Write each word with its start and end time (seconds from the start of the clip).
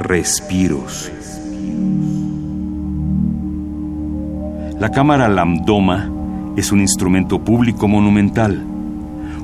Respiros. 0.00 1.12
La 4.78 4.90
cámara 4.90 5.28
lambdoma 5.28 6.10
es 6.56 6.72
un 6.72 6.80
instrumento 6.80 7.44
público 7.44 7.86
monumental, 7.86 8.64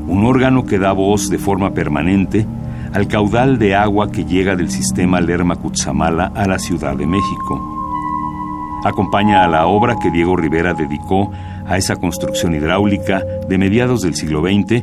un 0.09 0.25
órgano 0.25 0.65
que 0.65 0.79
da 0.79 0.93
voz 0.93 1.29
de 1.29 1.37
forma 1.39 1.73
permanente 1.75 2.47
al 2.95 3.07
caudal 3.07 3.59
de 3.59 3.75
agua 3.75 4.11
que 4.11 4.25
llega 4.25 4.57
del 4.57 4.71
sistema 4.71 5.21
Lerma-Cutzamala 5.21 6.33
a 6.35 6.47
la 6.47 6.59
Ciudad 6.59 6.97
de 6.97 7.07
México. 7.07 8.81
Acompaña 8.83 9.45
a 9.45 9.49
la 9.49 9.67
obra 9.67 9.97
que 10.03 10.11
Diego 10.11 10.37
Rivera 10.37 10.73
dedicó 10.73 11.31
a 11.67 11.77
esa 11.77 11.97
construcción 11.97 12.55
hidráulica 12.55 13.23
de 13.47 13.59
mediados 13.59 14.01
del 14.01 14.15
siglo 14.15 14.41
XX 14.41 14.83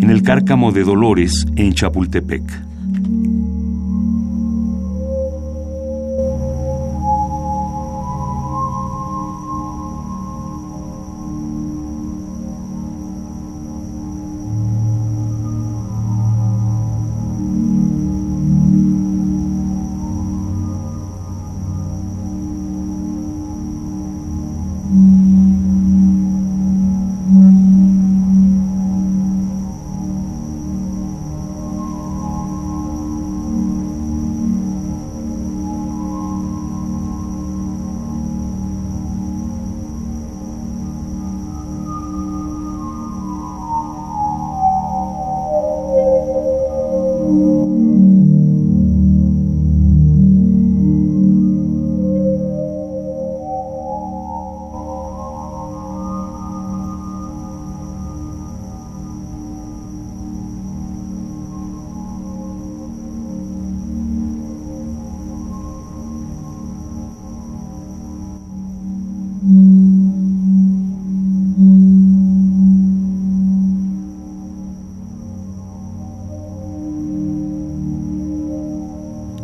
en 0.00 0.08
el 0.08 0.22
Cárcamo 0.22 0.70
de 0.70 0.84
Dolores 0.84 1.46
en 1.56 1.72
Chapultepec. 1.72 2.69